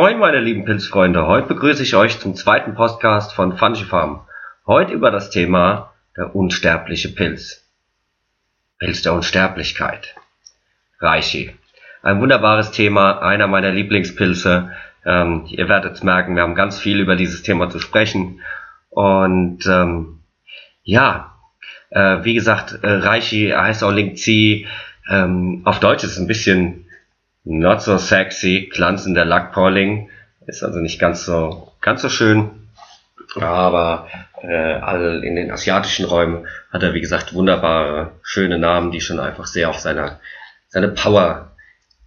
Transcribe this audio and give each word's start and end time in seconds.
moin, 0.00 0.16
meine 0.20 0.38
lieben 0.38 0.64
Pilzfreunde. 0.64 1.26
Heute 1.26 1.48
begrüße 1.48 1.82
ich 1.82 1.96
euch 1.96 2.20
zum 2.20 2.36
zweiten 2.36 2.76
Podcast 2.76 3.32
von 3.32 3.58
Fungifarm. 3.58 4.20
Heute 4.64 4.92
über 4.92 5.10
das 5.10 5.30
Thema 5.30 5.92
der 6.16 6.36
unsterbliche 6.36 7.08
Pilz. 7.08 7.68
Pilz 8.78 9.02
der 9.02 9.14
Unsterblichkeit. 9.14 10.14
Reishi. 11.00 11.50
Ein 12.00 12.20
wunderbares 12.20 12.70
Thema, 12.70 13.22
einer 13.22 13.48
meiner 13.48 13.72
Lieblingspilze. 13.72 14.70
Ähm, 15.04 15.46
ihr 15.48 15.68
werdet 15.68 16.04
merken, 16.04 16.36
wir 16.36 16.44
haben 16.44 16.54
ganz 16.54 16.78
viel 16.78 17.00
über 17.00 17.16
dieses 17.16 17.42
Thema 17.42 17.68
zu 17.68 17.80
sprechen. 17.80 18.40
Und 18.90 19.66
ähm, 19.66 20.20
ja, 20.84 21.34
äh, 21.90 22.18
wie 22.22 22.34
gesagt, 22.34 22.78
äh, 22.84 22.88
Reishi 22.88 23.48
heißt 23.48 23.82
auch 23.82 23.90
Link 23.90 24.16
C. 24.16 24.68
Ähm, 25.10 25.62
auf 25.64 25.80
Deutsch 25.80 26.04
ist 26.04 26.12
es 26.12 26.20
ein 26.20 26.28
bisschen 26.28 26.87
not 27.44 27.82
so 27.82 27.98
sexy, 27.98 28.70
glanzender 28.72 29.24
Lackpolling. 29.24 30.10
Ist 30.46 30.62
also 30.62 30.78
nicht 30.78 30.98
ganz 30.98 31.24
so, 31.24 31.72
ganz 31.80 32.02
so 32.02 32.08
schön. 32.08 32.68
Aber 33.36 34.08
äh, 34.42 34.74
all 34.74 35.22
in 35.22 35.36
den 35.36 35.50
asiatischen 35.50 36.06
Räumen 36.06 36.46
hat 36.70 36.82
er, 36.82 36.94
wie 36.94 37.00
gesagt, 37.00 37.34
wunderbare, 37.34 38.12
schöne 38.22 38.58
Namen, 38.58 38.90
die 38.90 39.00
schon 39.00 39.20
einfach 39.20 39.46
sehr 39.46 39.68
auf 39.68 39.78
seine, 39.78 40.20
seine 40.68 40.88
Power 40.88 41.52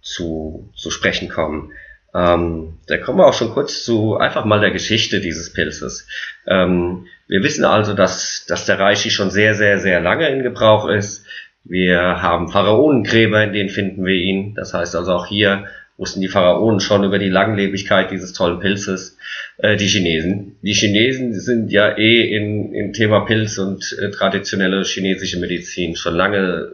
zu, 0.00 0.72
zu 0.74 0.90
sprechen 0.90 1.28
kommen. 1.28 1.72
Ähm, 2.14 2.78
da 2.88 2.98
kommen 2.98 3.18
wir 3.18 3.26
auch 3.26 3.34
schon 3.34 3.52
kurz 3.52 3.84
zu 3.84 4.18
einfach 4.18 4.44
mal 4.44 4.60
der 4.60 4.70
Geschichte 4.70 5.20
dieses 5.20 5.52
Pilzes. 5.52 6.06
Ähm, 6.46 7.06
wir 7.26 7.42
wissen 7.42 7.64
also, 7.64 7.94
dass, 7.94 8.44
dass 8.46 8.66
der 8.66 8.78
Reishi 8.78 9.10
schon 9.10 9.30
sehr, 9.30 9.54
sehr, 9.54 9.78
sehr 9.78 10.00
lange 10.00 10.28
in 10.28 10.42
Gebrauch 10.42 10.88
ist. 10.88 11.24
Wir 11.64 12.22
haben 12.22 12.48
Pharaonengräber, 12.48 13.44
in 13.44 13.52
denen 13.52 13.68
finden 13.68 14.04
wir 14.04 14.14
ihn. 14.14 14.54
Das 14.54 14.74
heißt 14.74 14.96
also 14.96 15.12
auch 15.12 15.26
hier 15.26 15.66
wussten 15.96 16.20
die 16.20 16.28
Pharaonen 16.28 16.80
schon 16.80 17.04
über 17.04 17.18
die 17.18 17.28
Langlebigkeit 17.28 18.10
dieses 18.10 18.32
tollen 18.32 18.58
Pilzes. 18.58 19.16
Äh, 19.58 19.76
die 19.76 19.86
Chinesen. 19.86 20.56
Die 20.62 20.72
Chinesen 20.72 21.38
sind 21.38 21.70
ja 21.70 21.96
eh 21.96 22.34
in, 22.36 22.74
im 22.74 22.92
Thema 22.92 23.20
Pilz 23.20 23.58
und 23.58 23.96
äh, 24.00 24.10
traditionelle 24.10 24.82
chinesische 24.82 25.38
Medizin 25.38 25.96
schon 25.96 26.16
lange 26.16 26.72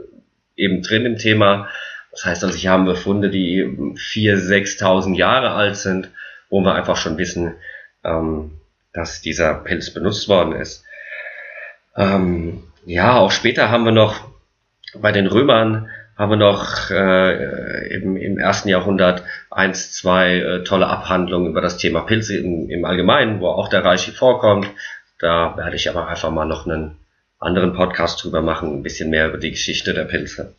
eben 0.57 0.83
drin 0.83 1.05
im 1.05 1.19
Thema. 1.19 1.69
Das 2.11 2.25
heißt 2.25 2.45
also, 2.45 2.57
hier 2.57 2.71
haben 2.71 2.87
wir 2.87 2.97
Funde, 2.97 3.31
die 3.31 3.65
4.000, 3.65 4.79
6.000 4.81 5.17
Jahre 5.17 5.51
alt 5.51 5.77
sind, 5.77 6.11
wo 6.49 6.61
wir 6.63 6.75
einfach 6.75 6.97
schon 6.97 7.19
wissen, 7.19 7.55
ähm, 8.05 8.53
dass 8.95 9.21
dieser 9.21 9.55
Pilz 9.55 9.93
benutzt 9.93 10.29
worden 10.29 10.55
ist. 10.55 10.85
Ähm, 11.97 12.63
ja, 12.87 13.19
auch 13.19 13.31
später 13.31 13.71
haben 13.71 13.85
wir 13.85 13.93
noch 13.93 14.25
bei 14.97 15.13
den 15.13 15.27
Römern 15.27 15.89
haben 16.17 16.31
wir 16.31 16.37
noch 16.37 16.91
äh, 16.91 17.95
im, 17.95 18.17
im 18.17 18.39
ersten 18.39 18.69
Jahrhundert 18.69 19.23
eins, 19.51 19.93
zwei 19.93 20.39
äh, 20.39 20.65
tolle 20.65 20.89
Abhandlungen 20.89 21.51
über 21.51 21.61
das 21.61 21.79
Thema 21.79 22.01
Pilze 22.01 22.37
im, 22.37 22.69
im 22.69 22.85
Allgemeinen, 22.85 23.41
wo 23.41 23.47
auch 23.47 23.69
der 23.69 23.85
Reichi 23.85 24.11
vorkommt. 24.11 24.69
Da 25.21 25.57
werde 25.57 25.77
ich 25.77 25.89
aber 25.89 26.09
einfach 26.09 26.31
mal 26.31 26.45
noch 26.45 26.67
einen 26.67 26.97
anderen 27.39 27.73
Podcast 27.73 28.23
drüber 28.23 28.43
machen, 28.43 28.79
ein 28.79 28.83
bisschen 28.83 29.11
mehr 29.11 29.29
über 29.29 29.39
die 29.39 29.51
Geschichte 29.51 29.95
der 29.95 30.05
Pilze. 30.05 30.55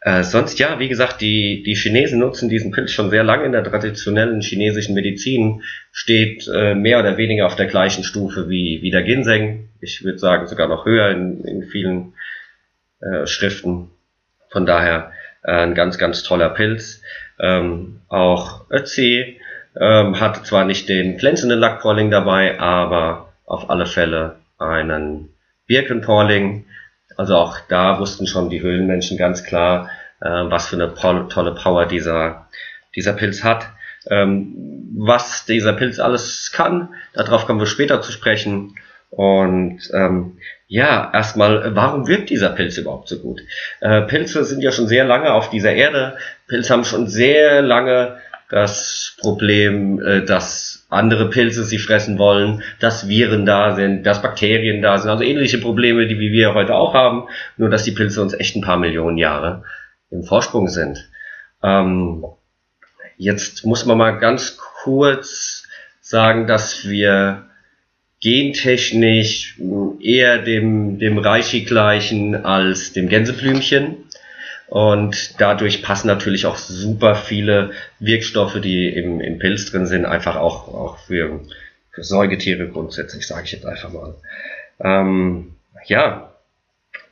Äh, 0.00 0.22
sonst 0.22 0.58
ja, 0.58 0.78
wie 0.78 0.88
gesagt, 0.88 1.20
die, 1.20 1.62
die 1.64 1.74
Chinesen 1.74 2.18
nutzen 2.18 2.48
diesen 2.48 2.72
Pilz 2.72 2.90
schon 2.90 3.10
sehr 3.10 3.24
lange 3.24 3.44
in 3.44 3.52
der 3.52 3.64
traditionellen 3.64 4.40
chinesischen 4.40 4.94
Medizin, 4.94 5.62
steht 5.92 6.48
äh, 6.52 6.74
mehr 6.74 7.00
oder 7.00 7.16
weniger 7.16 7.46
auf 7.46 7.56
der 7.56 7.66
gleichen 7.66 8.04
Stufe 8.04 8.48
wie, 8.48 8.80
wie 8.82 8.90
der 8.90 9.02
Ginseng. 9.02 9.68
Ich 9.80 10.04
würde 10.04 10.18
sagen 10.18 10.46
sogar 10.46 10.68
noch 10.68 10.86
höher 10.86 11.10
in, 11.10 11.44
in 11.44 11.64
vielen 11.64 12.14
äh, 13.00 13.26
Schriften. 13.26 13.90
Von 14.50 14.66
daher 14.66 15.12
äh, 15.42 15.52
ein 15.52 15.74
ganz, 15.74 15.98
ganz 15.98 16.22
toller 16.22 16.50
Pilz. 16.50 17.02
Ähm, 17.40 18.00
auch 18.08 18.68
Ötzi 18.70 19.40
ähm, 19.78 20.20
hatte 20.20 20.42
zwar 20.42 20.64
nicht 20.64 20.88
den 20.88 21.18
glänzenden 21.18 21.58
Lackpolling 21.58 22.10
dabei, 22.10 22.58
aber 22.58 23.32
auf 23.46 23.70
alle 23.70 23.86
Fälle 23.86 24.36
einen 24.58 25.30
Birkenpolling. 25.66 26.66
Also 27.16 27.36
auch 27.36 27.58
da 27.68 27.98
wussten 27.98 28.26
schon 28.26 28.50
die 28.50 28.60
Höhlenmenschen 28.60 29.18
ganz 29.18 29.44
klar, 29.44 29.90
äh, 30.20 30.28
was 30.28 30.68
für 30.68 30.76
eine 30.76 30.94
tolle 30.94 31.54
Power 31.54 31.86
dieser, 31.86 32.48
dieser 32.94 33.12
Pilz 33.12 33.44
hat. 33.44 33.68
Ähm, 34.10 34.54
was 34.96 35.44
dieser 35.44 35.74
Pilz 35.74 35.98
alles 35.98 36.50
kann, 36.52 36.94
darauf 37.12 37.46
kommen 37.46 37.60
wir 37.60 37.66
später 37.66 38.00
zu 38.00 38.10
sprechen. 38.10 38.74
Und 39.10 39.80
ähm, 39.94 40.38
ja, 40.66 41.10
erstmal, 41.12 41.74
warum 41.74 42.06
wirkt 42.06 42.30
dieser 42.30 42.50
Pilz 42.50 42.76
überhaupt 42.76 43.08
so 43.08 43.18
gut? 43.18 43.40
Äh, 43.80 44.02
Pilze 44.02 44.44
sind 44.44 44.60
ja 44.60 44.70
schon 44.70 44.86
sehr 44.86 45.04
lange 45.04 45.32
auf 45.32 45.50
dieser 45.50 45.72
Erde. 45.72 46.18
Pilze 46.46 46.72
haben 46.72 46.84
schon 46.84 47.08
sehr 47.08 47.62
lange 47.62 48.18
das 48.50 49.16
Problem, 49.18 50.00
äh, 50.00 50.24
dass 50.24 50.86
andere 50.90 51.30
Pilze 51.30 51.64
sie 51.64 51.78
fressen 51.78 52.18
wollen, 52.18 52.62
dass 52.80 53.08
Viren 53.08 53.44
da 53.44 53.74
sind, 53.74 54.04
dass 54.04 54.22
Bakterien 54.22 54.80
da 54.80 54.98
sind, 54.98 55.10
also 55.10 55.22
ähnliche 55.22 55.58
Probleme, 55.58 56.06
die 56.06 56.18
wir 56.18 56.54
heute 56.54 56.74
auch 56.74 56.94
haben, 56.94 57.28
nur 57.56 57.68
dass 57.68 57.84
die 57.84 57.92
Pilze 57.92 58.22
uns 58.22 58.34
echt 58.34 58.56
ein 58.56 58.62
paar 58.62 58.78
Millionen 58.78 59.18
Jahre 59.18 59.64
im 60.10 60.22
Vorsprung 60.22 60.68
sind. 60.68 61.10
Ähm, 61.62 62.24
jetzt 63.18 63.66
muss 63.66 63.84
man 63.84 63.98
mal 63.98 64.18
ganz 64.18 64.56
kurz 64.56 65.64
sagen, 66.00 66.46
dass 66.46 66.88
wir 66.88 67.47
gentechnisch 68.20 69.58
eher 70.00 70.38
dem, 70.38 70.98
dem 70.98 71.18
Reichi 71.18 71.62
gleichen 71.62 72.34
als 72.44 72.92
dem 72.92 73.08
Gänseblümchen. 73.08 74.08
Und 74.68 75.40
dadurch 75.40 75.82
passen 75.82 76.08
natürlich 76.08 76.44
auch 76.44 76.56
super 76.56 77.14
viele 77.14 77.70
Wirkstoffe, 78.00 78.60
die 78.60 78.88
im, 78.88 79.20
im 79.20 79.38
Pilz 79.38 79.70
drin 79.70 79.86
sind, 79.86 80.04
einfach 80.04 80.36
auch, 80.36 80.68
auch 80.68 80.98
für, 80.98 81.40
für 81.90 82.04
Säugetiere 82.04 82.68
grundsätzlich, 82.68 83.26
sage 83.26 83.44
ich 83.46 83.52
jetzt 83.52 83.64
einfach 83.64 83.90
mal. 83.90 84.14
Ähm, 84.80 85.54
ja, 85.86 86.34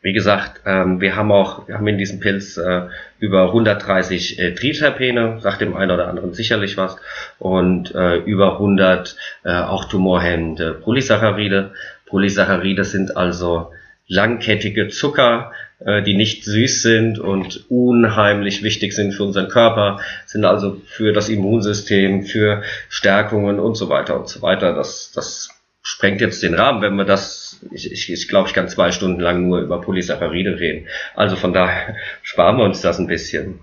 wie 0.07 0.13
gesagt, 0.13 0.61
ähm, 0.67 1.01
wir 1.01 1.17
haben 1.17 1.33
auch, 1.33 1.67
wir 1.67 1.75
haben 1.75 1.89
in 1.89 1.99
diesem 1.99 2.21
Pilz 2.21 2.57
äh, 2.59 2.83
über 3.19 3.47
130 3.47 4.39
äh, 4.39 4.55
Triterpene, 4.55 5.41
sagt 5.41 5.61
dem 5.61 5.75
einen 5.77 5.91
oder 5.91 6.07
anderen 6.07 6.33
sicherlich 6.33 6.77
was, 6.77 6.97
und 7.41 7.93
äh, 7.93 8.19
über 8.19 8.53
100 8.53 9.17
äh, 9.45 9.51
auch 9.51 9.87
tumorhemmende 9.87 10.75
Polysaccharide. 10.75 11.73
Polysaccharide 12.07 12.85
sind 12.85 13.17
also 13.17 13.73
langkettige 14.07 14.87
Zucker, 14.91 15.51
äh, 15.81 16.05
die 16.05 16.15
nicht 16.15 16.45
süß 16.45 16.83
sind 16.83 17.19
und 17.19 17.65
unheimlich 17.69 18.63
wichtig 18.63 18.95
sind 18.95 19.13
für 19.13 19.25
unseren 19.25 19.49
Körper, 19.49 19.99
sind 20.25 20.45
also 20.45 20.81
für 20.87 21.13
das 21.15 21.29
Immunsystem, 21.29 22.23
für 22.23 22.63
Stärkungen 22.89 23.59
und 23.59 23.75
so 23.75 23.89
weiter 23.89 24.21
und 24.21 24.29
so 24.29 24.41
weiter. 24.41 24.73
Das, 24.73 25.11
das 25.13 25.51
sprengt 25.87 26.21
jetzt 26.21 26.43
den 26.43 26.55
Rahmen, 26.55 26.83
wenn 26.83 26.97
wir 26.97 27.05
das, 27.05 27.61
ich, 27.71 27.93
ich, 27.93 28.13
ich 28.13 28.27
glaube, 28.27 28.49
ich 28.49 28.55
kann 28.55 28.69
zwei 28.69 28.91
Stunden 28.91 29.21
lang 29.21 29.47
nur 29.47 29.61
über 29.61 29.81
Polysaccharide 29.81 30.59
reden. 30.59 30.89
Also 31.15 31.37
von 31.37 31.53
daher 31.53 31.95
sparen 32.23 32.57
wir 32.57 32.65
uns 32.65 32.81
das 32.81 32.99
ein 32.99 33.07
bisschen. 33.07 33.61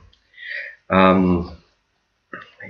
Ähm, 0.90 1.50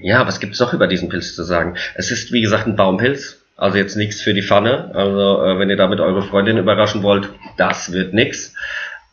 ja, 0.02 0.26
was 0.26 0.40
gibt 0.40 0.54
es 0.54 0.60
noch 0.60 0.74
über 0.74 0.88
diesen 0.88 1.08
Pilz 1.08 1.36
zu 1.36 1.44
sagen? 1.44 1.78
Es 1.94 2.10
ist, 2.10 2.32
wie 2.32 2.42
gesagt, 2.42 2.66
ein 2.66 2.76
Baumpilz, 2.76 3.44
also 3.56 3.78
jetzt 3.78 3.96
nichts 3.96 4.24
für 4.24 4.34
die 4.34 4.42
Pfanne. 4.42 4.90
Also 4.96 5.46
äh, 5.46 5.60
wenn 5.60 5.70
ihr 5.70 5.78
damit 5.78 6.00
eure 6.00 6.24
Freundin 6.24 6.58
überraschen 6.58 7.04
wollt, 7.04 7.30
das 7.56 7.92
wird 7.92 8.12
nix. 8.12 8.56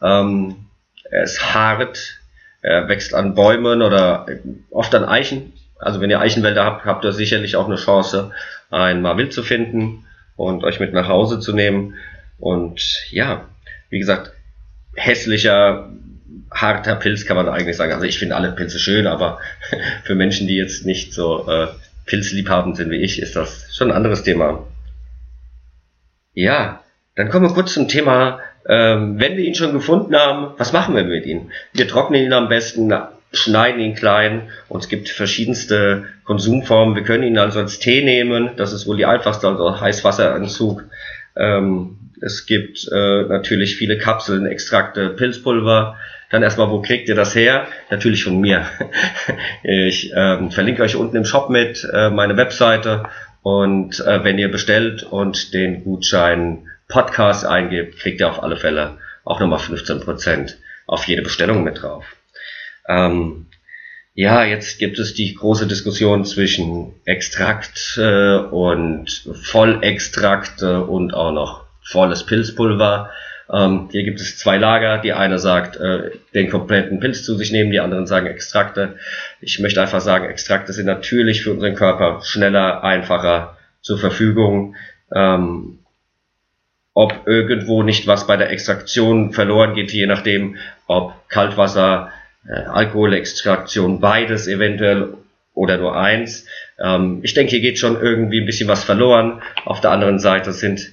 Ähm, 0.03 0.57
er 1.11 1.25
ist 1.25 1.53
hart, 1.55 2.19
er 2.63 2.89
wächst 2.89 3.13
an 3.13 3.35
Bäumen 3.35 3.83
oder 3.83 4.25
oft 4.71 4.95
an 4.95 5.05
Eichen. 5.05 5.53
Also 5.79 6.01
wenn 6.01 6.09
ihr 6.09 6.21
Eichenwälder 6.21 6.65
habt, 6.65 6.87
habt 6.87 7.05
ihr 7.05 7.13
sicherlich 7.13 7.57
auch 7.57 7.67
eine 7.67 7.77
Chance, 7.77 8.33
ein 8.71 9.05
Wild 9.05 9.35
zu 9.35 9.43
finden 9.43 10.07
und 10.41 10.65
euch 10.65 10.81
mit 10.81 10.95
nach 10.95 11.09
Hause 11.09 11.39
zu 11.39 11.53
nehmen. 11.53 11.95
Und 12.39 13.05
ja, 13.11 13.45
wie 13.91 13.99
gesagt, 13.99 14.33
hässlicher, 14.97 15.91
harter 16.51 16.97
Pilz 16.97 17.27
kann 17.27 17.37
man 17.37 17.49
eigentlich 17.49 17.77
sagen. 17.77 17.93
Also 17.93 18.07
ich 18.07 18.19
finde 18.19 18.37
alle 18.37 18.53
Pilze 18.53 18.79
schön, 18.79 19.07
aber 19.07 19.39
für 20.05 20.15
Menschen, 20.15 20.47
die 20.47 20.57
jetzt 20.57 20.87
nicht 20.87 21.13
so 21.13 21.47
äh, 21.47 21.69
Pilzliebhabend 22.07 22.77
sind 22.77 22.91
wie 22.91 23.03
ich, 23.03 23.21
ist 23.21 23.37
das 23.37 23.75
schon 23.75 23.91
ein 23.91 23.97
anderes 23.97 24.23
Thema. 24.23 24.67
Ja, 26.33 26.83
dann 27.17 27.29
kommen 27.29 27.47
wir 27.47 27.55
kurz 27.55 27.75
zum 27.75 27.89
Thema, 27.89 28.41
ähm, 28.67 29.21
wenn 29.21 29.37
wir 29.37 29.45
ihn 29.45 29.55
schon 29.55 29.73
gefunden 29.73 30.17
haben, 30.17 30.55
was 30.57 30.73
machen 30.73 30.97
wir 30.97 31.05
mit 31.05 31.27
ihm? 31.27 31.51
Wir 31.75 31.87
trocknen 31.87 32.25
ihn 32.25 32.33
am 32.33 32.49
besten, 32.49 32.89
schneiden 33.33 33.81
ihn 33.81 33.95
klein 33.95 34.49
und 34.69 34.83
es 34.83 34.89
gibt 34.89 35.09
verschiedenste 35.09 36.05
Konsumformen. 36.25 36.97
Wir 36.97 37.05
können 37.05 37.25
ihn 37.25 37.39
also 37.39 37.61
als 37.61 37.79
Tee 37.79 38.03
nehmen, 38.03 38.51
das 38.57 38.73
ist 38.73 38.87
wohl 38.87 38.97
die 38.97 39.07
einfachste, 39.07 39.49
also 39.49 39.81
Heißwasseranzug. 39.81 40.85
Ähm, 41.37 41.97
es 42.21 42.47
gibt 42.47 42.87
äh, 42.93 43.23
natürlich 43.23 43.77
viele 43.77 43.99
Kapseln, 43.99 44.47
Extrakte, 44.47 45.11
Pilzpulver. 45.11 45.97
Dann 46.31 46.43
erstmal, 46.43 46.71
wo 46.71 46.83
kriegt 46.83 47.09
ihr 47.09 47.15
das 47.15 47.35
her? 47.35 47.67
Natürlich 47.91 48.25
von 48.25 48.41
mir. 48.41 48.67
ich 49.63 50.13
ähm, 50.15 50.51
verlinke 50.51 50.83
euch 50.83 50.97
unten 50.97 51.17
im 51.17 51.25
Shop 51.25 51.51
mit 51.51 51.89
äh, 51.93 52.11
meine 52.11 52.37
Webseite 52.37 53.05
und 53.43 54.01
äh, 54.01 54.23
wenn 54.23 54.39
ihr 54.39 54.51
bestellt 54.51 55.03
und 55.03 55.55
den 55.55 55.83
Gutschein 55.83 56.67
Podcast 56.89 57.47
eingebt, 57.47 57.99
kriegt 57.99 58.21
ihr 58.21 58.29
auf 58.29 58.43
alle 58.43 58.57
Fälle 58.57 58.99
auch 59.25 59.41
nochmal 59.41 59.61
15% 59.61 60.55
auf 60.87 61.05
jede 61.05 61.23
Bestellung 61.23 61.65
mit 61.65 61.83
drauf. 61.83 62.05
Ähm, 62.89 63.47
ja, 64.15 64.45
jetzt 64.45 64.79
gibt 64.79 64.99
es 64.99 65.15
die 65.15 65.35
große 65.35 65.67
Diskussion 65.67 66.25
zwischen 66.25 66.95
Extrakt 67.05 67.97
äh, 67.97 68.37
und 68.37 69.09
Vollextrakt 69.43 70.63
äh, 70.63 70.67
und 70.67 71.15
auch 71.15 71.33
noch 71.33 71.65
volles 71.83 72.27
Pilzpulver. 72.27 73.11
Ähm, 73.53 73.89
hier 73.91 74.05
gibt 74.05 74.21
es 74.21 74.39
zwei 74.39 74.59
Lager. 74.59 74.99
Die 74.99 75.13
eine 75.13 75.39
sagt, 75.39 75.77
äh, 75.77 76.11
den 76.35 76.51
kompletten 76.51 77.01
Pilz 77.01 77.25
zu 77.25 77.37
sich 77.37 77.51
nehmen, 77.53 77.71
die 77.71 77.81
anderen 77.81 78.07
sagen 78.07 78.27
Extrakte. 78.27 78.97
Ich 79.41 79.59
möchte 79.59 79.81
einfach 79.81 80.01
sagen, 80.01 80.29
Extrakte 80.29 80.73
sind 80.73 80.87
natürlich 80.87 81.43
für 81.43 81.53
unseren 81.53 81.75
Körper 81.75 82.21
schneller, 82.23 82.85
einfacher 82.85 83.57
zur 83.81 83.99
Verfügung. 83.99 84.77
Ähm, 85.15 85.79
ob 86.95 87.27
irgendwo 87.27 87.83
nicht 87.83 88.07
was 88.07 88.27
bei 88.27 88.37
der 88.37 88.51
Extraktion 88.51 89.33
verloren 89.33 89.75
geht, 89.75 89.93
je 89.93 90.07
nachdem, 90.07 90.57
ob 90.87 91.15
Kaltwasser, 91.29 92.11
äh, 92.49 92.53
Alkoholextraktion, 92.53 94.01
beides 94.01 94.47
eventuell 94.49 95.15
oder 95.55 95.79
nur 95.79 95.97
eins. 95.97 96.47
Ähm, 96.79 97.21
ich 97.23 97.35
denke, 97.35 97.51
hier 97.51 97.61
geht 97.61 97.79
schon 97.79 98.01
irgendwie 98.01 98.41
ein 98.41 98.47
bisschen 98.47 98.69
was 98.69 98.85
verloren. 98.85 99.43
Auf 99.65 99.81
der 99.81 99.91
anderen 99.91 100.19
Seite 100.19 100.53
sind 100.53 100.91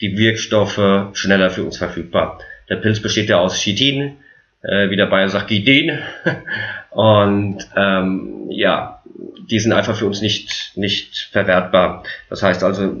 die 0.00 0.16
Wirkstoffe 0.16 1.10
schneller 1.14 1.50
für 1.50 1.64
uns 1.64 1.78
verfügbar. 1.78 2.38
Der 2.68 2.76
Pilz 2.76 3.00
besteht 3.00 3.28
ja 3.28 3.38
aus 3.38 3.58
Chitin, 3.58 4.16
äh, 4.62 4.90
wie 4.90 4.96
der 4.96 5.06
Bayer 5.06 5.28
sagt, 5.28 5.48
Gidin. 5.48 5.98
Und 6.90 7.58
ähm, 7.76 8.46
ja, 8.50 9.02
die 9.50 9.58
sind 9.58 9.72
einfach 9.72 9.96
für 9.96 10.06
uns 10.06 10.22
nicht, 10.22 10.72
nicht 10.76 11.28
verwertbar. 11.32 12.04
Das 12.28 12.42
heißt 12.42 12.62
also, 12.62 12.96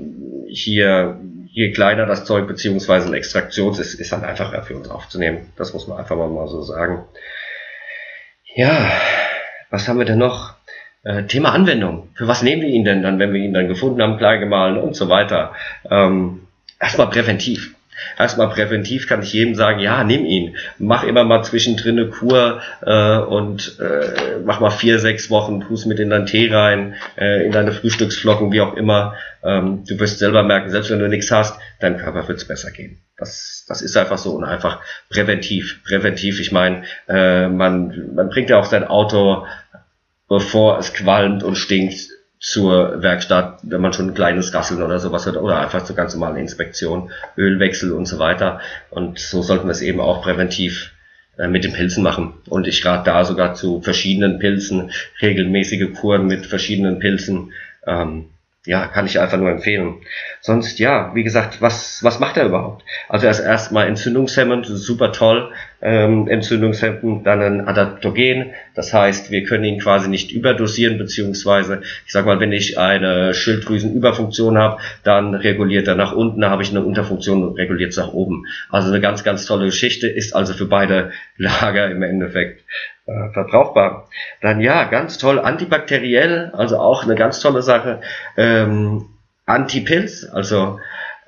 hier, 0.48 1.18
je 1.52 1.72
kleiner 1.72 2.06
das 2.06 2.24
Zeug 2.24 2.46
beziehungsweise 2.46 3.08
ein 3.08 3.14
Extraktions 3.14 3.78
ist, 3.78 3.94
ist 3.94 4.12
dann 4.12 4.24
einfacher 4.24 4.62
für 4.62 4.76
uns 4.76 4.88
aufzunehmen. 4.88 5.52
Das 5.56 5.72
muss 5.72 5.86
man 5.86 5.98
einfach 5.98 6.16
mal 6.16 6.48
so 6.48 6.62
sagen. 6.62 7.04
Ja, 8.54 8.90
was 9.70 9.86
haben 9.86 9.98
wir 9.98 10.04
denn 10.04 10.18
noch? 10.18 10.54
Äh, 11.04 11.24
Thema 11.24 11.52
Anwendung. 11.52 12.08
Für 12.14 12.26
was 12.26 12.42
nehmen 12.42 12.62
wir 12.62 12.68
ihn 12.68 12.84
denn 12.84 13.02
dann, 13.02 13.18
wenn 13.18 13.32
wir 13.32 13.40
ihn 13.40 13.54
dann 13.54 13.68
gefunden 13.68 14.02
haben, 14.02 14.18
klar 14.18 14.38
gemahlen 14.38 14.76
und 14.76 14.96
so 14.96 15.08
weiter? 15.08 15.54
Ähm, 15.88 16.48
erstmal 16.80 17.08
präventiv. 17.08 17.74
Erstmal 18.18 18.48
präventiv 18.48 19.06
kann 19.06 19.22
ich 19.22 19.32
jedem 19.32 19.54
sagen, 19.54 19.78
ja, 19.78 20.02
nimm 20.04 20.24
ihn. 20.24 20.56
Mach 20.78 21.04
immer 21.04 21.22
mal 21.22 21.44
zwischendrin 21.44 21.98
eine 21.98 22.08
Kur 22.08 22.60
äh, 22.84 23.18
und 23.18 23.78
äh, 23.78 24.38
mach 24.44 24.58
mal 24.60 24.70
vier, 24.70 24.98
sechs 24.98 25.30
Wochen, 25.30 25.62
Fuß 25.62 25.86
mit 25.86 26.00
in 26.00 26.10
deinen 26.10 26.26
Tee 26.26 26.52
rein, 26.52 26.94
äh, 27.16 27.44
in 27.46 27.52
deine 27.52 27.72
Frühstücksflocken, 27.72 28.52
wie 28.52 28.62
auch 28.62 28.74
immer. 28.74 29.14
Ähm, 29.44 29.84
du 29.86 29.98
wirst 30.00 30.18
selber 30.18 30.42
merken, 30.42 30.70
selbst 30.70 30.90
wenn 30.90 30.98
du 30.98 31.08
nichts 31.08 31.30
hast, 31.30 31.58
deinem 31.78 31.98
Körper 31.98 32.26
wird's 32.26 32.46
besser 32.46 32.70
gehen. 32.70 32.98
Das, 33.20 33.64
das 33.68 33.82
ist 33.82 33.96
einfach 33.96 34.18
so 34.18 34.32
und 34.32 34.44
einfach 34.44 34.80
präventiv. 35.10 35.84
Präventiv, 35.84 36.40
ich 36.40 36.50
meine, 36.50 36.84
äh, 37.08 37.48
man, 37.48 38.14
man 38.14 38.30
bringt 38.30 38.50
ja 38.50 38.58
auch 38.58 38.64
sein 38.64 38.84
Auto, 38.84 39.46
bevor 40.28 40.78
es 40.78 40.94
qualmt 40.94 41.42
und 41.42 41.56
stinkt, 41.56 42.08
zur 42.40 43.02
Werkstatt, 43.02 43.60
wenn 43.62 43.82
man 43.82 43.92
schon 43.92 44.08
ein 44.08 44.14
kleines 44.14 44.54
Rasseln 44.54 44.82
oder 44.82 44.98
sowas 44.98 45.26
hat, 45.26 45.36
oder 45.36 45.60
einfach 45.60 45.84
zur 45.84 45.94
ganz 45.94 46.14
normalen 46.14 46.38
Inspektion, 46.38 47.10
Ölwechsel 47.36 47.92
und 47.92 48.06
so 48.06 48.18
weiter. 48.18 48.60
Und 48.88 49.18
so 49.18 49.42
sollten 49.42 49.66
wir 49.66 49.72
es 49.72 49.82
eben 49.82 50.00
auch 50.00 50.22
präventiv 50.22 50.92
äh, 51.36 51.48
mit 51.48 51.64
den 51.64 51.74
Pilzen 51.74 52.02
machen. 52.02 52.32
Und 52.48 52.66
ich 52.66 52.84
rate 52.84 53.04
da 53.04 53.24
sogar 53.24 53.54
zu 53.54 53.82
verschiedenen 53.82 54.38
Pilzen, 54.38 54.90
regelmäßige 55.20 55.92
Kuren 55.92 56.26
mit 56.26 56.46
verschiedenen 56.46 56.98
Pilzen. 56.98 57.52
Ähm, 57.86 58.30
ja, 58.66 58.88
kann 58.88 59.06
ich 59.06 59.18
einfach 59.18 59.38
nur 59.38 59.50
empfehlen. 59.50 60.02
Sonst, 60.42 60.78
ja, 60.78 61.14
wie 61.14 61.24
gesagt, 61.24 61.62
was, 61.62 62.04
was 62.04 62.20
macht 62.20 62.36
er 62.36 62.44
überhaupt? 62.44 62.84
Also 63.08 63.24
er 63.24 63.30
ist 63.30 63.40
erstmal 63.40 63.88
entzündungshemmend, 63.88 64.66
super 64.66 65.12
toll, 65.12 65.50
ähm, 65.80 66.28
entzündungshemmend, 66.28 67.26
dann 67.26 67.40
ein 67.40 67.66
Adaptogen, 67.66 68.50
das 68.74 68.92
heißt, 68.92 69.30
wir 69.30 69.44
können 69.44 69.64
ihn 69.64 69.80
quasi 69.80 70.10
nicht 70.10 70.30
überdosieren, 70.30 70.98
beziehungsweise, 70.98 71.80
ich 72.04 72.12
sag 72.12 72.26
mal, 72.26 72.38
wenn 72.38 72.52
ich 72.52 72.78
eine 72.78 73.32
Schilddrüsenüberfunktion 73.32 74.58
habe, 74.58 74.82
dann 75.04 75.34
reguliert 75.34 75.88
er 75.88 75.94
nach 75.94 76.12
unten, 76.12 76.42
da 76.42 76.50
habe 76.50 76.62
ich 76.62 76.70
eine 76.70 76.84
Unterfunktion 76.84 77.42
und 77.42 77.56
reguliert 77.56 77.92
es 77.92 77.96
nach 77.96 78.12
oben. 78.12 78.44
Also 78.68 78.88
eine 78.88 79.00
ganz, 79.00 79.24
ganz 79.24 79.46
tolle 79.46 79.66
Geschichte, 79.66 80.06
ist 80.06 80.34
also 80.34 80.52
für 80.52 80.66
beide 80.66 81.12
Lager 81.38 81.90
im 81.90 82.02
Endeffekt 82.02 82.62
äh, 83.10 83.32
verbrauchbar. 83.32 84.08
Dann 84.40 84.60
ja, 84.60 84.84
ganz 84.84 85.18
toll, 85.18 85.40
antibakteriell, 85.40 86.52
also 86.54 86.78
auch 86.78 87.02
eine 87.02 87.16
ganz 87.16 87.40
tolle 87.40 87.62
Sache. 87.62 88.00
Ähm, 88.36 89.06
Antipilz, 89.46 90.28
also 90.32 90.78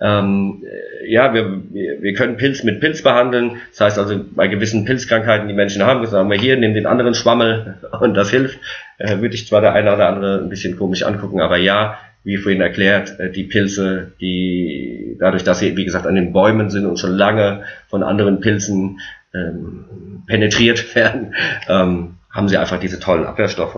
ähm, 0.00 0.62
ja, 1.06 1.34
wir, 1.34 1.62
wir 1.72 2.14
können 2.14 2.36
Pilz 2.36 2.62
mit 2.62 2.80
Pilz 2.80 3.02
behandeln. 3.02 3.60
Das 3.70 3.80
heißt 3.80 3.98
also, 3.98 4.20
bei 4.30 4.48
gewissen 4.48 4.84
Pilzkrankheiten, 4.84 5.48
die 5.48 5.54
Menschen 5.54 5.84
haben, 5.84 6.06
sagen 6.06 6.30
wir 6.30 6.38
hier, 6.38 6.56
nimm 6.56 6.74
den 6.74 6.86
anderen 6.86 7.14
Schwammel 7.14 7.78
und 8.00 8.14
das 8.14 8.30
hilft. 8.30 8.58
Äh, 8.98 9.20
würde 9.20 9.34
ich 9.34 9.48
zwar 9.48 9.60
der 9.60 9.72
eine 9.72 9.92
oder 9.94 10.08
andere 10.08 10.38
ein 10.38 10.48
bisschen 10.48 10.76
komisch 10.76 11.02
angucken, 11.02 11.40
aber 11.40 11.56
ja, 11.56 11.98
wie 12.24 12.36
vorhin 12.36 12.60
erklärt, 12.60 13.18
äh, 13.18 13.30
die 13.30 13.44
Pilze, 13.44 14.12
die 14.20 15.16
dadurch, 15.18 15.44
dass 15.44 15.58
sie, 15.58 15.76
wie 15.76 15.84
gesagt, 15.84 16.06
an 16.06 16.14
den 16.14 16.32
Bäumen 16.32 16.70
sind 16.70 16.86
und 16.86 16.98
schon 16.98 17.12
lange 17.12 17.64
von 17.88 18.02
anderen 18.02 18.40
Pilzen 18.40 19.00
ähm, 19.34 20.22
penetriert 20.26 20.94
werden, 20.94 21.34
ähm, 21.68 22.14
haben 22.30 22.48
sie 22.48 22.56
einfach 22.56 22.80
diese 22.80 22.98
tollen 22.98 23.26
Abwehrstoffe. 23.26 23.76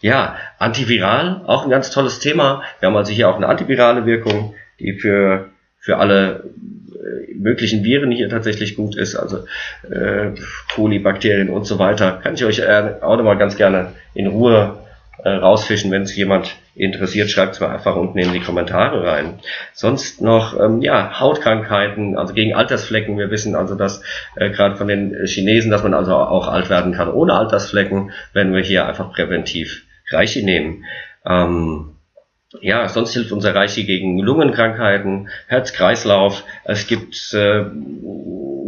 Ja, 0.00 0.36
antiviral, 0.58 1.42
auch 1.46 1.64
ein 1.64 1.70
ganz 1.70 1.90
tolles 1.90 2.18
Thema. 2.18 2.62
Wir 2.80 2.88
haben 2.88 2.96
also 2.96 3.12
hier 3.12 3.28
auch 3.28 3.36
eine 3.36 3.48
antivirale 3.48 4.04
Wirkung, 4.04 4.54
die 4.78 4.92
für, 4.92 5.48
für 5.78 5.96
alle 5.96 6.44
äh, 6.90 7.34
möglichen 7.34 7.84
Viren 7.84 8.10
hier 8.10 8.28
tatsächlich 8.28 8.76
gut 8.76 8.96
ist, 8.96 9.16
also 9.16 9.44
äh, 9.90 10.32
Kolibakterien 10.74 11.48
und 11.48 11.66
so 11.66 11.78
weiter. 11.78 12.20
Kann 12.22 12.34
ich 12.34 12.44
euch 12.44 12.58
äh, 12.58 12.96
auch 13.00 13.16
nochmal 13.16 13.38
ganz 13.38 13.56
gerne 13.56 13.92
in 14.12 14.26
Ruhe 14.26 14.78
äh, 15.22 15.30
rausfischen, 15.30 15.90
wenn 15.90 16.02
es 16.02 16.14
jemand 16.14 16.56
interessiert, 16.74 17.30
schreibt 17.30 17.54
es 17.54 17.60
mir 17.60 17.70
einfach 17.70 17.96
unten 17.96 18.18
in 18.18 18.32
die 18.32 18.40
Kommentare 18.40 19.04
rein. 19.04 19.40
Sonst 19.72 20.20
noch, 20.20 20.58
ähm, 20.60 20.82
ja, 20.82 21.18
Hautkrankheiten, 21.18 22.16
also 22.18 22.34
gegen 22.34 22.54
Altersflecken. 22.54 23.18
Wir 23.18 23.30
wissen 23.30 23.54
also, 23.54 23.74
dass 23.74 24.02
äh, 24.36 24.50
gerade 24.50 24.76
von 24.76 24.88
den 24.88 25.16
Chinesen, 25.26 25.70
dass 25.70 25.82
man 25.82 25.94
also 25.94 26.14
auch 26.14 26.48
alt 26.48 26.70
werden 26.70 26.92
kann 26.92 27.10
ohne 27.10 27.34
Altersflecken, 27.34 28.12
wenn 28.32 28.52
wir 28.52 28.62
hier 28.62 28.86
einfach 28.86 29.12
präventiv 29.12 29.84
Reiche 30.10 30.44
nehmen. 30.44 30.84
Ähm, 31.24 31.96
ja, 32.60 32.88
sonst 32.88 33.12
hilft 33.12 33.32
unser 33.32 33.54
Reiche 33.54 33.84
gegen 33.84 34.18
Lungenkrankheiten, 34.18 35.28
Herz-Kreislauf. 35.48 36.44
Es 36.64 36.86
gibt 36.86 37.34
äh, 37.34 37.64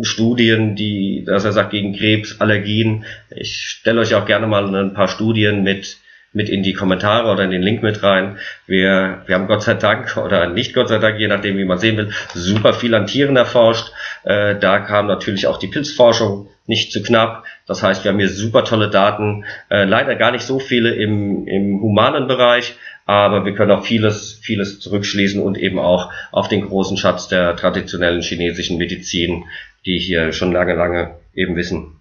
Studien, 0.02 0.76
die, 0.76 1.24
dass 1.26 1.44
er 1.44 1.52
sagt, 1.52 1.70
gegen 1.70 1.94
Krebs, 1.94 2.40
Allergien. 2.40 3.04
Ich 3.30 3.56
stelle 3.56 4.00
euch 4.00 4.14
auch 4.14 4.26
gerne 4.26 4.46
mal 4.46 4.74
ein 4.74 4.94
paar 4.94 5.08
Studien 5.08 5.62
mit 5.62 5.98
mit 6.32 6.48
in 6.48 6.62
die 6.62 6.72
Kommentare 6.72 7.30
oder 7.30 7.44
in 7.44 7.50
den 7.50 7.62
Link 7.62 7.82
mit 7.82 8.02
rein. 8.02 8.38
Wir, 8.66 9.22
wir 9.26 9.34
haben 9.34 9.46
Gott 9.46 9.62
sei 9.62 9.74
Dank 9.74 10.16
oder 10.24 10.48
nicht 10.48 10.74
Gott 10.74 10.88
sei 10.88 10.98
Dank, 10.98 11.18
je 11.18 11.28
nachdem 11.28 11.56
wie 11.56 11.64
man 11.64 11.78
sehen 11.78 11.96
will, 11.96 12.10
super 12.34 12.74
viel 12.74 12.94
an 12.94 13.06
Tieren 13.06 13.36
erforscht. 13.36 13.92
Äh, 14.24 14.56
da 14.56 14.80
kam 14.80 15.06
natürlich 15.06 15.46
auch 15.46 15.58
die 15.58 15.68
Pilzforschung 15.68 16.48
nicht 16.66 16.92
zu 16.92 17.02
knapp. 17.02 17.44
Das 17.66 17.82
heißt, 17.82 18.04
wir 18.04 18.12
haben 18.12 18.18
hier 18.18 18.28
super 18.28 18.64
tolle 18.64 18.90
Daten. 18.90 19.44
Äh, 19.70 19.84
leider 19.84 20.14
gar 20.16 20.30
nicht 20.30 20.44
so 20.44 20.58
viele 20.58 20.94
im, 20.94 21.46
im 21.46 21.80
humanen 21.80 22.28
Bereich, 22.28 22.76
aber 23.06 23.46
wir 23.46 23.54
können 23.54 23.70
auch 23.70 23.84
vieles, 23.84 24.38
vieles 24.42 24.80
zurückschließen 24.80 25.40
und 25.40 25.56
eben 25.56 25.78
auch 25.78 26.12
auf 26.30 26.48
den 26.48 26.60
großen 26.60 26.98
Schatz 26.98 27.28
der 27.28 27.56
traditionellen 27.56 28.20
chinesischen 28.20 28.76
Medizin, 28.76 29.44
die 29.86 29.98
hier 29.98 30.32
schon 30.32 30.52
lange, 30.52 30.74
lange 30.74 31.14
eben 31.34 31.56
wissen. 31.56 32.00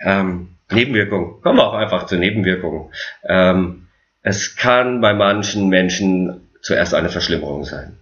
Ähm, 0.00 0.50
Nebenwirkungen. 0.74 1.40
Kommen 1.42 1.58
wir 1.58 1.66
auch 1.66 1.74
einfach 1.74 2.06
zu 2.06 2.16
Nebenwirkungen. 2.16 2.90
Ähm, 3.24 3.88
es 4.22 4.56
kann 4.56 5.00
bei 5.00 5.12
manchen 5.12 5.68
Menschen 5.68 6.48
zuerst 6.62 6.94
eine 6.94 7.10
Verschlimmerung 7.10 7.64
sein. 7.64 7.98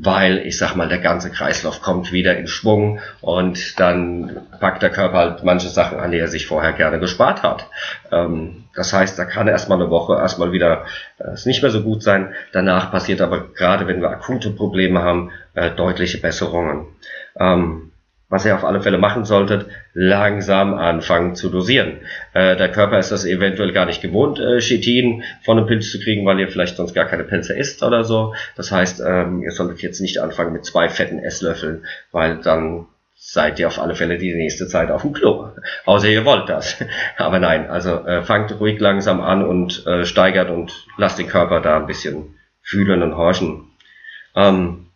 Weil, 0.00 0.46
ich 0.46 0.56
sag 0.56 0.76
mal, 0.76 0.88
der 0.88 0.98
ganze 0.98 1.28
Kreislauf 1.28 1.82
kommt 1.82 2.12
wieder 2.12 2.36
in 2.36 2.46
Schwung 2.46 3.00
und 3.20 3.80
dann 3.80 4.46
packt 4.60 4.80
der 4.80 4.90
Körper 4.90 5.18
halt 5.18 5.44
manche 5.44 5.68
Sachen 5.68 5.98
an, 5.98 6.12
die 6.12 6.18
er 6.18 6.28
sich 6.28 6.46
vorher 6.46 6.72
gerne 6.72 7.00
gespart 7.00 7.42
hat. 7.42 7.68
Ähm, 8.12 8.64
das 8.76 8.92
heißt, 8.92 9.18
da 9.18 9.24
kann 9.24 9.48
erstmal 9.48 9.80
eine 9.80 9.90
Woche 9.90 10.14
erstmal 10.14 10.52
wieder 10.52 10.84
äh, 11.18 11.30
es 11.32 11.46
nicht 11.46 11.62
mehr 11.62 11.72
so 11.72 11.82
gut 11.82 12.04
sein. 12.04 12.32
Danach 12.52 12.92
passiert 12.92 13.20
aber 13.20 13.52
gerade, 13.52 13.88
wenn 13.88 14.00
wir 14.00 14.10
akute 14.10 14.50
Probleme 14.50 15.02
haben, 15.02 15.32
äh, 15.54 15.72
deutliche 15.72 16.18
Besserungen. 16.18 16.86
Ähm, 17.38 17.90
was 18.28 18.44
ihr 18.44 18.54
auf 18.54 18.64
alle 18.64 18.80
Fälle 18.82 18.98
machen 18.98 19.24
solltet, 19.24 19.66
langsam 19.94 20.74
anfangen 20.74 21.34
zu 21.34 21.48
dosieren. 21.48 22.00
Äh, 22.34 22.56
der 22.56 22.70
Körper 22.70 22.98
ist 22.98 23.10
das 23.10 23.24
eventuell 23.24 23.72
gar 23.72 23.86
nicht 23.86 24.02
gewohnt, 24.02 24.38
äh, 24.38 24.58
Chitin 24.60 25.22
von 25.44 25.58
einem 25.58 25.66
Pilz 25.66 25.90
zu 25.90 25.98
kriegen, 26.00 26.26
weil 26.26 26.38
ihr 26.38 26.48
vielleicht 26.48 26.76
sonst 26.76 26.94
gar 26.94 27.06
keine 27.06 27.24
Pilze 27.24 27.54
isst 27.54 27.82
oder 27.82 28.04
so. 28.04 28.34
Das 28.56 28.70
heißt, 28.70 29.02
ähm, 29.06 29.42
ihr 29.42 29.50
solltet 29.50 29.80
jetzt 29.80 30.00
nicht 30.00 30.18
anfangen 30.18 30.52
mit 30.52 30.64
zwei 30.64 30.88
fetten 30.88 31.18
Esslöffeln, 31.18 31.86
weil 32.12 32.38
dann 32.38 32.86
seid 33.20 33.58
ihr 33.58 33.66
auf 33.66 33.80
alle 33.80 33.94
Fälle 33.94 34.18
die 34.18 34.34
nächste 34.34 34.68
Zeit 34.68 34.90
auf 34.90 35.02
dem 35.02 35.12
Klo. 35.12 35.50
Außer 35.86 36.08
ihr 36.08 36.24
wollt 36.24 36.48
das. 36.48 36.76
Aber 37.16 37.38
nein, 37.38 37.68
also 37.68 38.06
äh, 38.06 38.22
fangt 38.22 38.58
ruhig 38.60 38.78
langsam 38.78 39.20
an 39.20 39.42
und 39.42 39.86
äh, 39.86 40.04
steigert 40.04 40.50
und 40.50 40.86
lasst 40.98 41.18
den 41.18 41.28
Körper 41.28 41.60
da 41.60 41.78
ein 41.78 41.86
bisschen 41.86 42.36
fühlen 42.62 43.02
und 43.02 43.16
horchen. 43.16 43.64
Ähm, 44.36 44.86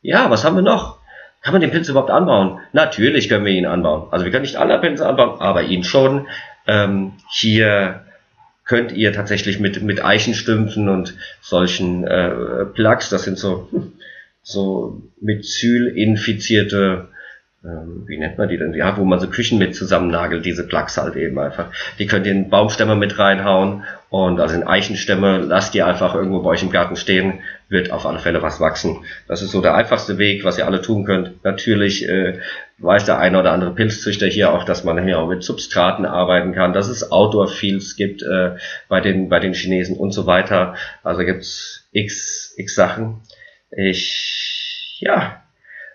ja, 0.00 0.30
was 0.30 0.44
haben 0.44 0.56
wir 0.56 0.62
noch? 0.62 0.98
Kann 1.44 1.52
man 1.52 1.60
den 1.60 1.70
Pilz 1.70 1.88
überhaupt 1.90 2.10
anbauen? 2.10 2.58
Natürlich 2.72 3.28
können 3.28 3.44
wir 3.44 3.52
ihn 3.52 3.66
anbauen. 3.66 4.08
Also 4.10 4.24
wir 4.24 4.32
können 4.32 4.44
nicht 4.44 4.56
alle 4.56 4.78
Pilze 4.78 5.06
anbauen, 5.06 5.42
aber 5.42 5.62
ihn 5.62 5.84
schon. 5.84 6.26
Ähm, 6.66 7.12
hier 7.30 8.06
könnt 8.64 8.92
ihr 8.92 9.12
tatsächlich 9.12 9.60
mit, 9.60 9.82
mit 9.82 10.02
Eichenstümpfen 10.02 10.88
und 10.88 11.14
solchen 11.42 12.06
äh, 12.06 12.64
Plugs, 12.64 13.10
das 13.10 13.24
sind 13.24 13.38
so, 13.38 13.68
so 14.42 15.02
Methyl-infizierte 15.20 17.08
ähm, 17.64 18.04
wie 18.06 18.18
nennt 18.18 18.36
man 18.36 18.48
die 18.48 18.58
denn? 18.58 18.74
Ja, 18.74 18.96
wo 18.98 19.04
man 19.04 19.20
so 19.20 19.28
Küchen 19.28 19.58
mit 19.58 19.74
zusammennagelt, 19.74 20.44
diese 20.44 20.66
Plugs 20.66 20.98
halt 20.98 21.16
eben 21.16 21.38
einfach. 21.38 21.70
Die 21.98 22.06
könnt 22.06 22.26
ihr 22.26 22.32
in 22.32 22.50
Baumstämme 22.50 22.94
mit 22.94 23.18
reinhauen 23.18 23.84
und 24.10 24.38
also 24.38 24.54
in 24.54 24.64
Eichenstämme 24.64 25.38
lasst 25.38 25.72
die 25.72 25.82
einfach 25.82 26.14
irgendwo 26.14 26.42
bei 26.42 26.50
euch 26.50 26.62
im 26.62 26.70
Garten 26.70 26.96
stehen, 26.96 27.40
wird 27.70 27.90
auf 27.90 28.04
alle 28.04 28.18
Fälle 28.18 28.42
was 28.42 28.60
wachsen. 28.60 29.04
Das 29.28 29.40
ist 29.40 29.50
so 29.50 29.62
der 29.62 29.74
einfachste 29.74 30.18
Weg, 30.18 30.44
was 30.44 30.58
ihr 30.58 30.66
alle 30.66 30.82
tun 30.82 31.06
könnt. 31.06 31.42
Natürlich 31.42 32.06
äh, 32.06 32.38
weiß 32.78 33.06
der 33.06 33.18
eine 33.18 33.40
oder 33.40 33.52
andere 33.52 33.74
Pilzzüchter 33.74 34.26
hier 34.26 34.52
auch, 34.52 34.64
dass 34.64 34.84
man 34.84 35.02
hier 35.02 35.18
auch 35.18 35.28
mit 35.28 35.42
Substraten 35.42 36.04
arbeiten 36.04 36.52
kann, 36.52 36.74
dass 36.74 36.88
es 36.88 37.10
Outdoor-Fields 37.10 37.96
gibt 37.96 38.22
äh, 38.22 38.56
bei, 38.90 39.00
den, 39.00 39.30
bei 39.30 39.40
den 39.40 39.54
Chinesen 39.54 39.96
und 39.96 40.12
so 40.12 40.26
weiter. 40.26 40.74
Also 41.02 41.24
gibt's 41.24 41.88
x, 41.92 42.54
x 42.58 42.74
Sachen. 42.74 43.22
Ich, 43.70 44.98
ja, 45.00 45.42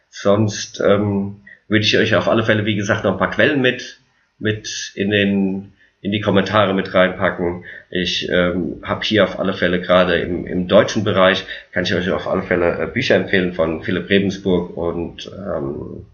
sonst 0.09 0.81
ähm, 0.83 1.41
würde 1.69 1.85
ich 1.85 1.97
euch 1.97 2.15
auf 2.15 2.27
alle 2.27 2.43
Fälle, 2.43 2.65
wie 2.65 2.75
gesagt, 2.75 3.03
noch 3.03 3.13
ein 3.13 3.17
paar 3.17 3.31
Quellen 3.31 3.61
mit, 3.61 3.99
mit 4.37 4.91
in 4.95 5.09
den 5.09 5.73
in 6.01 6.11
die 6.11 6.21
Kommentare 6.21 6.73
mit 6.73 6.93
reinpacken. 6.93 7.65
Ich 7.89 8.29
ähm, 8.29 8.81
habe 8.83 9.03
hier 9.03 9.25
auf 9.25 9.37
alle 9.37 9.53
Fälle 9.53 9.81
gerade 9.81 10.19
im, 10.19 10.47
im 10.47 10.67
deutschen 10.67 11.03
Bereich, 11.03 11.45
kann 11.73 11.83
ich 11.83 11.93
euch 11.93 12.09
auf 12.11 12.27
alle 12.27 12.43
Fälle 12.43 12.81
äh, 12.81 12.87
Bücher 12.87 13.15
empfehlen 13.15 13.53
von 13.53 13.83
Philipp 13.83 14.09
Rebensburg 14.09 14.77
und 14.77 15.29
ähm, 15.35 16.05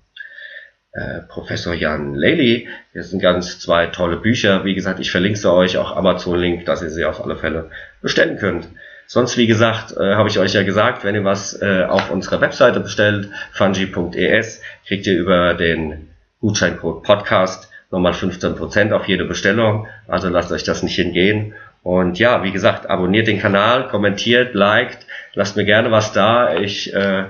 äh, 0.91 1.21
Professor 1.27 1.73
Jan 1.73 2.15
Lely. 2.15 2.67
Das 2.95 3.11
sind 3.11 3.21
ganz 3.21 3.59
zwei 3.59 3.87
tolle 3.87 4.17
Bücher. 4.17 4.65
Wie 4.65 4.73
gesagt, 4.73 4.99
ich 4.99 5.11
verlinke 5.11 5.37
sie 5.37 5.53
euch, 5.53 5.77
auch 5.77 5.95
Amazon-Link, 5.95 6.65
dass 6.65 6.81
ihr 6.81 6.89
sie 6.89 7.05
auf 7.05 7.23
alle 7.23 7.35
Fälle 7.35 7.69
bestellen 8.01 8.37
könnt. 8.37 8.67
Sonst, 9.07 9.37
wie 9.37 9.47
gesagt, 9.47 9.95
äh, 9.97 10.15
habe 10.15 10.29
ich 10.29 10.39
euch 10.39 10.53
ja 10.53 10.63
gesagt, 10.63 11.03
wenn 11.03 11.15
ihr 11.15 11.23
was 11.23 11.61
äh, 11.61 11.83
auf 11.87 12.09
unserer 12.09 12.41
Webseite 12.41 12.79
bestellt, 12.79 13.29
fungi.es, 13.51 14.61
kriegt 14.87 15.07
ihr 15.07 15.17
über 15.17 15.53
den 15.53 16.09
Gutscheincode 16.41 17.03
Podcast 17.03 17.69
nochmal 17.91 18.13
15% 18.13 18.91
auf 18.91 19.07
jede 19.07 19.25
Bestellung. 19.25 19.87
Also 20.07 20.29
lasst 20.29 20.51
euch 20.51 20.63
das 20.63 20.83
nicht 20.83 20.95
hingehen. 20.95 21.53
Und 21.83 22.17
ja, 22.17 22.43
wie 22.43 22.51
gesagt, 22.51 22.89
abonniert 22.89 23.27
den 23.27 23.39
Kanal, 23.39 23.87
kommentiert, 23.89 24.55
liked, 24.55 25.05
lasst 25.35 25.55
mir 25.55 25.65
gerne 25.65 25.91
was 25.91 26.11
da. 26.11 26.55
Ich 26.55 26.91
äh, 26.93 27.25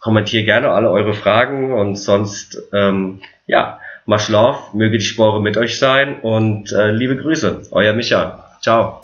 kommentiere 0.00 0.44
gerne 0.44 0.70
alle 0.70 0.90
eure 0.90 1.14
Fragen 1.14 1.72
und 1.72 1.96
sonst, 1.96 2.60
ähm, 2.72 3.22
ja, 3.46 3.78
Maschlauf, 4.04 4.72
möge 4.74 4.98
die 4.98 5.04
Spore 5.04 5.40
mit 5.42 5.56
euch 5.56 5.78
sein 5.78 6.20
und 6.20 6.72
äh, 6.72 6.90
liebe 6.90 7.16
Grüße, 7.16 7.62
euer 7.72 7.92
Micha. 7.92 8.56
Ciao. 8.60 9.00